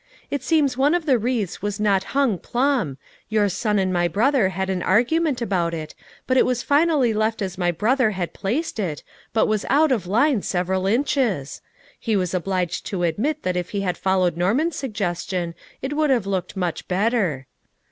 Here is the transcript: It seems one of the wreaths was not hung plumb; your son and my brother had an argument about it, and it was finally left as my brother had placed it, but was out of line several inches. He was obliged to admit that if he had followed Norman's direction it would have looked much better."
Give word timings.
It 0.31 0.41
seems 0.41 0.77
one 0.79 0.95
of 0.95 1.05
the 1.05 1.19
wreaths 1.19 1.61
was 1.61 1.79
not 1.79 2.05
hung 2.15 2.39
plumb; 2.39 2.97
your 3.29 3.47
son 3.49 3.77
and 3.77 3.93
my 3.93 4.07
brother 4.07 4.49
had 4.49 4.67
an 4.67 4.81
argument 4.81 5.43
about 5.43 5.75
it, 5.75 5.93
and 6.27 6.37
it 6.39 6.43
was 6.43 6.63
finally 6.63 7.13
left 7.13 7.39
as 7.39 7.55
my 7.55 7.69
brother 7.69 8.09
had 8.09 8.33
placed 8.33 8.79
it, 8.79 9.03
but 9.31 9.45
was 9.45 9.63
out 9.69 9.91
of 9.91 10.07
line 10.07 10.41
several 10.41 10.87
inches. 10.87 11.61
He 11.99 12.15
was 12.15 12.33
obliged 12.33 12.83
to 12.87 13.03
admit 13.03 13.43
that 13.43 13.55
if 13.55 13.69
he 13.77 13.81
had 13.81 13.95
followed 13.95 14.37
Norman's 14.37 14.81
direction 14.81 15.53
it 15.83 15.93
would 15.93 16.09
have 16.09 16.25
looked 16.25 16.57
much 16.57 16.87
better." 16.87 17.45